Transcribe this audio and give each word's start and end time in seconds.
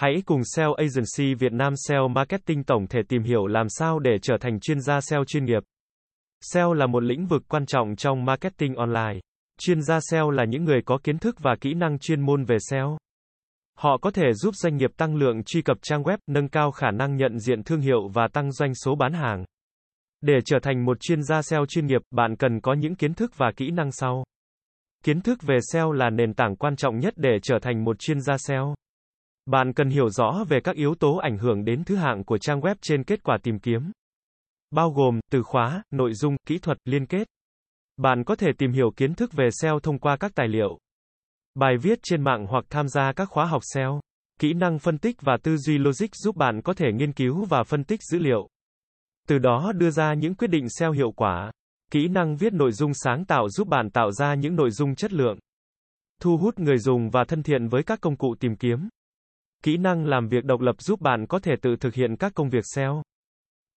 Hãy 0.00 0.22
cùng 0.26 0.40
SEO 0.44 0.74
Agency 0.74 1.34
Việt 1.34 1.52
Nam 1.52 1.72
SEO 1.76 2.08
Marketing 2.08 2.64
tổng 2.64 2.86
thể 2.86 3.00
tìm 3.08 3.22
hiểu 3.22 3.46
làm 3.46 3.66
sao 3.68 3.98
để 3.98 4.18
trở 4.22 4.36
thành 4.40 4.60
chuyên 4.60 4.80
gia 4.80 5.00
SEO 5.00 5.24
chuyên 5.24 5.44
nghiệp. 5.44 5.62
SEO 6.40 6.72
là 6.72 6.86
một 6.86 7.02
lĩnh 7.02 7.26
vực 7.26 7.42
quan 7.48 7.66
trọng 7.66 7.96
trong 7.96 8.24
marketing 8.24 8.74
online. 8.74 9.20
Chuyên 9.58 9.82
gia 9.82 10.00
SEO 10.00 10.30
là 10.30 10.44
những 10.44 10.64
người 10.64 10.80
có 10.84 10.98
kiến 11.02 11.18
thức 11.18 11.36
và 11.40 11.56
kỹ 11.60 11.74
năng 11.74 11.98
chuyên 11.98 12.20
môn 12.20 12.44
về 12.44 12.56
SEO. 12.70 12.98
Họ 13.78 13.98
có 14.02 14.10
thể 14.10 14.32
giúp 14.32 14.54
doanh 14.54 14.76
nghiệp 14.76 14.90
tăng 14.96 15.16
lượng 15.16 15.44
truy 15.44 15.62
cập 15.62 15.76
trang 15.82 16.02
web, 16.02 16.18
nâng 16.26 16.48
cao 16.48 16.70
khả 16.70 16.90
năng 16.90 17.16
nhận 17.16 17.38
diện 17.38 17.62
thương 17.62 17.80
hiệu 17.80 18.08
và 18.08 18.28
tăng 18.32 18.52
doanh 18.52 18.74
số 18.74 18.94
bán 18.94 19.12
hàng. 19.12 19.44
Để 20.20 20.34
trở 20.44 20.58
thành 20.62 20.84
một 20.84 21.00
chuyên 21.00 21.22
gia 21.22 21.42
SEO 21.42 21.66
chuyên 21.66 21.86
nghiệp, 21.86 22.02
bạn 22.10 22.36
cần 22.36 22.60
có 22.60 22.74
những 22.74 22.94
kiến 22.94 23.14
thức 23.14 23.32
và 23.36 23.52
kỹ 23.56 23.70
năng 23.70 23.92
sau. 23.92 24.24
Kiến 25.04 25.20
thức 25.20 25.42
về 25.42 25.58
SEO 25.72 25.92
là 25.92 26.10
nền 26.10 26.34
tảng 26.34 26.56
quan 26.56 26.76
trọng 26.76 26.98
nhất 26.98 27.14
để 27.16 27.38
trở 27.42 27.58
thành 27.62 27.84
một 27.84 27.98
chuyên 27.98 28.20
gia 28.20 28.38
SEO. 28.38 28.74
Bạn 29.46 29.72
cần 29.72 29.88
hiểu 29.88 30.10
rõ 30.10 30.44
về 30.48 30.60
các 30.60 30.76
yếu 30.76 30.94
tố 30.94 31.16
ảnh 31.16 31.38
hưởng 31.38 31.64
đến 31.64 31.84
thứ 31.84 31.96
hạng 31.96 32.24
của 32.24 32.38
trang 32.38 32.60
web 32.60 32.74
trên 32.80 33.04
kết 33.04 33.22
quả 33.22 33.38
tìm 33.42 33.58
kiếm. 33.58 33.92
Bao 34.70 34.90
gồm, 34.90 35.20
từ 35.30 35.42
khóa, 35.42 35.82
nội 35.90 36.14
dung, 36.14 36.36
kỹ 36.46 36.58
thuật, 36.58 36.78
liên 36.84 37.06
kết. 37.06 37.28
Bạn 37.96 38.24
có 38.24 38.36
thể 38.36 38.48
tìm 38.58 38.72
hiểu 38.72 38.90
kiến 38.96 39.14
thức 39.14 39.32
về 39.32 39.48
SEO 39.50 39.80
thông 39.80 39.98
qua 39.98 40.16
các 40.16 40.32
tài 40.34 40.48
liệu, 40.48 40.78
bài 41.54 41.76
viết 41.82 41.98
trên 42.02 42.24
mạng 42.24 42.46
hoặc 42.46 42.64
tham 42.70 42.88
gia 42.88 43.12
các 43.12 43.28
khóa 43.30 43.44
học 43.44 43.62
SEO. 43.74 44.00
Kỹ 44.40 44.52
năng 44.52 44.78
phân 44.78 44.98
tích 44.98 45.16
và 45.20 45.36
tư 45.42 45.56
duy 45.56 45.78
logic 45.78 46.14
giúp 46.14 46.36
bạn 46.36 46.62
có 46.62 46.74
thể 46.74 46.92
nghiên 46.92 47.12
cứu 47.12 47.44
và 47.44 47.62
phân 47.62 47.84
tích 47.84 48.00
dữ 48.02 48.18
liệu. 48.18 48.48
Từ 49.28 49.38
đó 49.38 49.72
đưa 49.72 49.90
ra 49.90 50.14
những 50.14 50.34
quyết 50.34 50.48
định 50.48 50.68
SEO 50.68 50.92
hiệu 50.92 51.12
quả. 51.12 51.50
Kỹ 51.92 52.08
năng 52.08 52.36
viết 52.36 52.52
nội 52.52 52.72
dung 52.72 52.94
sáng 52.94 53.24
tạo 53.24 53.48
giúp 53.48 53.68
bạn 53.68 53.90
tạo 53.90 54.12
ra 54.12 54.34
những 54.34 54.56
nội 54.56 54.70
dung 54.70 54.94
chất 54.94 55.12
lượng. 55.12 55.38
Thu 56.20 56.36
hút 56.36 56.58
người 56.58 56.78
dùng 56.78 57.10
và 57.10 57.24
thân 57.28 57.42
thiện 57.42 57.68
với 57.68 57.82
các 57.82 58.00
công 58.00 58.16
cụ 58.16 58.34
tìm 58.40 58.56
kiếm. 58.56 58.88
Kỹ 59.64 59.76
năng 59.76 60.06
làm 60.06 60.28
việc 60.28 60.44
độc 60.44 60.60
lập 60.60 60.82
giúp 60.82 61.00
bạn 61.00 61.26
có 61.26 61.38
thể 61.38 61.54
tự 61.62 61.76
thực 61.76 61.94
hiện 61.94 62.16
các 62.16 62.32
công 62.34 62.48
việc 62.48 62.64
SEO. 62.74 63.02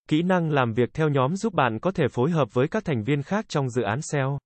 Kỹ 0.08 0.22
năng 0.22 0.50
làm 0.50 0.72
việc 0.72 0.94
theo 0.94 1.08
nhóm 1.08 1.36
giúp 1.36 1.54
bạn 1.54 1.78
có 1.80 1.90
thể 1.90 2.04
phối 2.08 2.30
hợp 2.30 2.48
với 2.52 2.68
các 2.68 2.84
thành 2.84 3.04
viên 3.04 3.22
khác 3.22 3.44
trong 3.48 3.70
dự 3.70 3.82
án 3.82 4.02
SEO. 4.02 4.38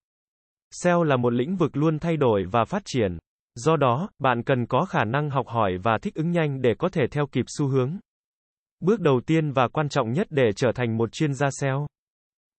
SEO 0.70 1.04
là 1.04 1.16
một 1.16 1.32
lĩnh 1.32 1.56
vực 1.56 1.76
luôn 1.76 1.98
thay 1.98 2.16
đổi 2.16 2.44
và 2.50 2.64
phát 2.64 2.82
triển. 2.84 3.18
Do 3.54 3.76
đó, 3.76 4.08
bạn 4.18 4.42
cần 4.42 4.66
có 4.66 4.84
khả 4.84 5.04
năng 5.04 5.30
học 5.30 5.46
hỏi 5.48 5.72
và 5.82 5.98
thích 5.98 6.14
ứng 6.14 6.30
nhanh 6.30 6.62
để 6.62 6.74
có 6.78 6.88
thể 6.88 7.02
theo 7.10 7.26
kịp 7.26 7.44
xu 7.58 7.66
hướng. 7.66 7.98
Bước 8.80 9.00
đầu 9.00 9.20
tiên 9.26 9.52
và 9.52 9.68
quan 9.68 9.88
trọng 9.88 10.12
nhất 10.12 10.26
để 10.30 10.50
trở 10.56 10.72
thành 10.74 10.96
một 10.96 11.12
chuyên 11.12 11.34
gia 11.34 11.50
SEO. 11.50 11.86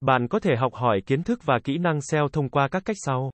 Bạn 0.01 0.27
có 0.27 0.39
thể 0.39 0.55
học 0.55 0.73
hỏi 0.73 1.01
kiến 1.05 1.23
thức 1.23 1.39
và 1.45 1.59
kỹ 1.63 1.77
năng 1.77 2.01
SEO 2.01 2.27
thông 2.29 2.49
qua 2.49 2.67
các 2.67 2.85
cách 2.85 2.97
sau. 2.99 3.31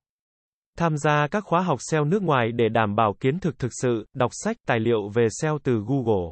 Tham 0.76 0.96
gia 0.96 1.26
các 1.30 1.44
khóa 1.44 1.62
học 1.62 1.78
SEO 1.90 2.04
nước 2.04 2.22
ngoài 2.22 2.52
để 2.52 2.68
đảm 2.68 2.96
bảo 2.96 3.14
kiến 3.20 3.38
thức 3.38 3.58
thực 3.58 3.72
sự, 3.82 4.06
đọc 4.14 4.30
sách, 4.34 4.56
tài 4.66 4.80
liệu 4.80 5.08
về 5.08 5.26
SEO 5.30 5.58
từ 5.62 5.84
Google. 5.86 6.30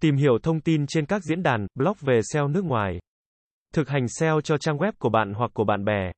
Tìm 0.00 0.16
hiểu 0.16 0.38
thông 0.42 0.60
tin 0.60 0.86
trên 0.86 1.06
các 1.06 1.22
diễn 1.24 1.42
đàn, 1.42 1.66
blog 1.74 1.96
về 2.00 2.20
SEO 2.32 2.48
nước 2.48 2.64
ngoài. 2.64 2.98
Thực 3.74 3.88
hành 3.88 4.08
SEO 4.08 4.40
cho 4.40 4.58
trang 4.58 4.78
web 4.78 4.92
của 4.98 5.08
bạn 5.08 5.32
hoặc 5.32 5.50
của 5.54 5.64
bạn 5.64 5.84
bè. 5.84 6.12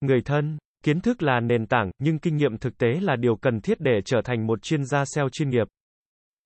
Người 0.00 0.20
thân, 0.24 0.58
kiến 0.84 1.00
thức 1.00 1.22
là 1.22 1.40
nền 1.40 1.66
tảng, 1.66 1.90
nhưng 1.98 2.18
kinh 2.18 2.36
nghiệm 2.36 2.58
thực 2.58 2.78
tế 2.78 2.88
là 3.00 3.16
điều 3.16 3.36
cần 3.36 3.60
thiết 3.60 3.80
để 3.80 4.00
trở 4.04 4.20
thành 4.24 4.46
một 4.46 4.62
chuyên 4.62 4.84
gia 4.84 5.04
SEO 5.04 5.28
chuyên 5.28 5.50
nghiệp. 5.50 5.66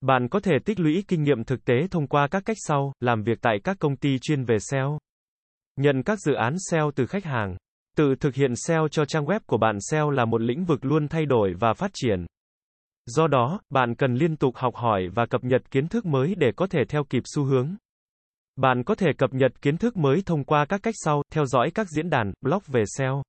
Bạn 0.00 0.28
có 0.28 0.40
thể 0.40 0.52
tích 0.64 0.80
lũy 0.80 1.05
kinh 1.08 1.22
nghiệm 1.22 1.44
thực 1.44 1.64
tế 1.64 1.74
thông 1.90 2.06
qua 2.06 2.28
các 2.30 2.42
cách 2.46 2.56
sau, 2.60 2.92
làm 3.00 3.22
việc 3.22 3.38
tại 3.42 3.56
các 3.64 3.77
công 3.80 3.96
ty 3.96 4.18
chuyên 4.18 4.44
về 4.44 4.56
SEO. 4.58 4.98
Nhận 5.77 6.02
các 6.02 6.18
dự 6.20 6.34
án 6.34 6.55
SEO 6.70 6.90
từ 6.96 7.06
khách 7.06 7.24
hàng. 7.24 7.56
Tự 7.96 8.14
thực 8.20 8.34
hiện 8.34 8.56
SEO 8.56 8.88
cho 8.88 9.04
trang 9.04 9.24
web 9.24 9.40
của 9.46 9.58
bạn 9.58 9.78
SEO 9.80 10.10
là 10.10 10.24
một 10.24 10.40
lĩnh 10.40 10.64
vực 10.64 10.84
luôn 10.84 11.08
thay 11.08 11.26
đổi 11.26 11.54
và 11.58 11.72
phát 11.72 11.90
triển. 11.94 12.26
Do 13.06 13.26
đó, 13.26 13.60
bạn 13.70 13.94
cần 13.94 14.14
liên 14.14 14.36
tục 14.36 14.56
học 14.56 14.74
hỏi 14.74 15.08
và 15.14 15.26
cập 15.26 15.44
nhật 15.44 15.70
kiến 15.70 15.88
thức 15.88 16.06
mới 16.06 16.34
để 16.38 16.52
có 16.56 16.66
thể 16.66 16.80
theo 16.88 17.04
kịp 17.04 17.22
xu 17.34 17.44
hướng. 17.44 17.76
Bạn 18.56 18.84
có 18.84 18.94
thể 18.94 19.06
cập 19.18 19.34
nhật 19.34 19.62
kiến 19.62 19.76
thức 19.76 19.96
mới 19.96 20.22
thông 20.26 20.44
qua 20.44 20.64
các 20.64 20.80
cách 20.82 20.94
sau, 20.96 21.22
theo 21.32 21.46
dõi 21.46 21.70
các 21.74 21.88
diễn 21.88 22.10
đàn, 22.10 22.32
blog 22.42 22.62
về 22.66 22.84
SEO, 22.98 23.22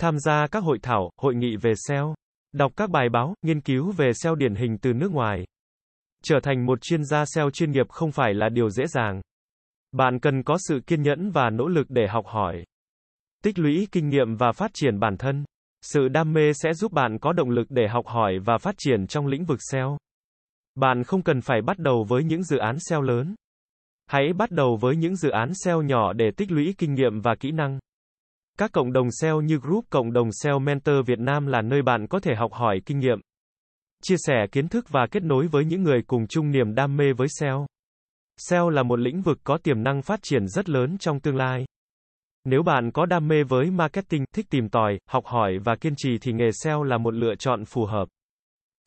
tham 0.00 0.18
gia 0.18 0.46
các 0.46 0.62
hội 0.62 0.78
thảo, 0.82 1.10
hội 1.16 1.34
nghị 1.34 1.56
về 1.56 1.72
SEO, 1.88 2.14
đọc 2.52 2.72
các 2.76 2.90
bài 2.90 3.08
báo, 3.08 3.34
nghiên 3.42 3.60
cứu 3.60 3.92
về 3.92 4.12
SEO 4.12 4.34
điển 4.34 4.54
hình 4.54 4.78
từ 4.78 4.92
nước 4.92 5.12
ngoài. 5.12 5.44
Trở 6.24 6.40
thành 6.42 6.66
một 6.66 6.78
chuyên 6.82 7.04
gia 7.04 7.24
SEO 7.24 7.50
chuyên 7.50 7.70
nghiệp 7.70 7.88
không 7.88 8.12
phải 8.12 8.34
là 8.34 8.48
điều 8.48 8.70
dễ 8.70 8.86
dàng. 8.86 9.20
Bạn 9.92 10.20
cần 10.20 10.42
có 10.42 10.56
sự 10.68 10.80
kiên 10.86 11.02
nhẫn 11.02 11.30
và 11.30 11.50
nỗ 11.50 11.68
lực 11.68 11.86
để 11.90 12.06
học 12.08 12.26
hỏi, 12.26 12.64
tích 13.44 13.58
lũy 13.58 13.88
kinh 13.92 14.08
nghiệm 14.08 14.36
và 14.36 14.52
phát 14.52 14.70
triển 14.74 14.98
bản 15.00 15.16
thân. 15.16 15.44
Sự 15.82 16.08
đam 16.08 16.32
mê 16.32 16.52
sẽ 16.52 16.74
giúp 16.74 16.92
bạn 16.92 17.18
có 17.18 17.32
động 17.32 17.50
lực 17.50 17.66
để 17.70 17.88
học 17.88 18.06
hỏi 18.06 18.38
và 18.44 18.58
phát 18.58 18.74
triển 18.78 19.06
trong 19.06 19.26
lĩnh 19.26 19.44
vực 19.44 19.58
SEO. 19.70 19.98
Bạn 20.74 21.04
không 21.04 21.22
cần 21.22 21.40
phải 21.40 21.62
bắt 21.62 21.78
đầu 21.78 22.04
với 22.08 22.24
những 22.24 22.42
dự 22.42 22.58
án 22.58 22.76
SEO 22.78 23.02
lớn. 23.02 23.34
Hãy 24.06 24.32
bắt 24.32 24.50
đầu 24.50 24.78
với 24.80 24.96
những 24.96 25.16
dự 25.16 25.30
án 25.30 25.52
SEO 25.54 25.82
nhỏ 25.82 26.12
để 26.12 26.30
tích 26.36 26.52
lũy 26.52 26.74
kinh 26.78 26.94
nghiệm 26.94 27.20
và 27.20 27.34
kỹ 27.40 27.50
năng. 27.50 27.78
Các 28.58 28.72
cộng 28.72 28.92
đồng 28.92 29.10
SEO 29.10 29.40
như 29.40 29.58
Group 29.58 29.84
Cộng 29.90 30.12
đồng 30.12 30.28
SEO 30.32 30.58
Mentor 30.58 31.06
Việt 31.06 31.18
Nam 31.18 31.46
là 31.46 31.62
nơi 31.62 31.82
bạn 31.82 32.06
có 32.06 32.20
thể 32.20 32.34
học 32.34 32.52
hỏi 32.52 32.80
kinh 32.86 32.98
nghiệm, 32.98 33.20
chia 34.02 34.16
sẻ 34.18 34.46
kiến 34.52 34.68
thức 34.68 34.88
và 34.88 35.06
kết 35.10 35.22
nối 35.22 35.46
với 35.46 35.64
những 35.64 35.82
người 35.82 36.02
cùng 36.06 36.26
chung 36.26 36.50
niềm 36.50 36.74
đam 36.74 36.96
mê 36.96 37.12
với 37.12 37.28
SEO. 37.40 37.66
SEO 38.36 38.70
là 38.70 38.82
một 38.82 38.98
lĩnh 38.98 39.22
vực 39.22 39.38
có 39.44 39.58
tiềm 39.58 39.82
năng 39.82 40.02
phát 40.02 40.20
triển 40.22 40.48
rất 40.48 40.68
lớn 40.68 40.98
trong 40.98 41.20
tương 41.20 41.36
lai. 41.36 41.64
Nếu 42.44 42.62
bạn 42.62 42.90
có 42.90 43.06
đam 43.06 43.28
mê 43.28 43.42
với 43.42 43.70
marketing, 43.70 44.24
thích 44.34 44.46
tìm 44.50 44.68
tòi, 44.68 44.98
học 45.08 45.26
hỏi 45.26 45.58
và 45.64 45.76
kiên 45.76 45.94
trì 45.96 46.18
thì 46.20 46.32
nghề 46.32 46.50
SEO 46.52 46.82
là 46.82 46.98
một 46.98 47.14
lựa 47.14 47.34
chọn 47.34 47.64
phù 47.64 47.84
hợp. 47.84 48.08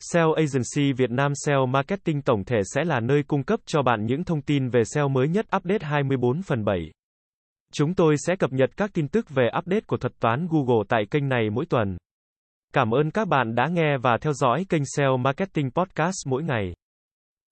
SEO 0.00 0.32
Agency 0.32 0.92
Việt 0.92 1.10
Nam 1.10 1.32
SEO 1.34 1.66
Marketing 1.66 2.22
tổng 2.22 2.44
thể 2.44 2.56
sẽ 2.74 2.84
là 2.84 3.00
nơi 3.00 3.22
cung 3.22 3.42
cấp 3.42 3.60
cho 3.66 3.82
bạn 3.82 4.06
những 4.06 4.24
thông 4.24 4.42
tin 4.42 4.68
về 4.68 4.84
SEO 4.84 5.08
mới 5.08 5.28
nhất 5.28 5.46
update 5.56 5.86
24 5.86 6.42
phần 6.42 6.64
7. 6.64 6.90
Chúng 7.72 7.94
tôi 7.94 8.14
sẽ 8.26 8.36
cập 8.36 8.52
nhật 8.52 8.70
các 8.76 8.90
tin 8.94 9.08
tức 9.08 9.30
về 9.30 9.48
update 9.58 9.80
của 9.80 9.96
thuật 9.96 10.20
toán 10.20 10.46
Google 10.50 10.84
tại 10.88 11.02
kênh 11.10 11.28
này 11.28 11.50
mỗi 11.50 11.66
tuần. 11.66 11.96
Cảm 12.72 12.90
ơn 12.90 13.10
các 13.10 13.28
bạn 13.28 13.54
đã 13.54 13.68
nghe 13.68 13.98
và 14.02 14.18
theo 14.20 14.32
dõi 14.32 14.66
kênh 14.68 14.82
SEO 14.96 15.16
Marketing 15.16 15.70
Podcast 15.70 16.26
mỗi 16.26 16.42
ngày. 16.42 16.74